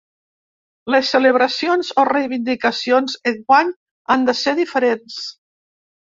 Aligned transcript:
Les 0.95 1.11
celebracions 1.15 1.91
o 2.03 2.05
reivindicacions 2.09 3.19
enguany 3.33 3.71
han 4.15 4.27
de 4.31 4.37
ser 4.43 4.57
diferents. 4.63 5.21